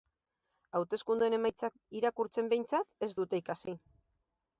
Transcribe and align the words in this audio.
Hauteskundeen 0.77 1.35
emaitzak 1.37 1.75
irakurtzen 1.99 2.49
behintzat 2.55 3.07
ez 3.09 3.11
dute 3.21 3.41
ikasi. 3.43 3.77